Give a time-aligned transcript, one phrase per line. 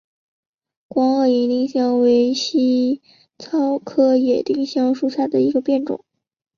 [0.87, 2.99] 光萼野丁香为茜
[3.37, 6.03] 草科野丁香属下的一个变种。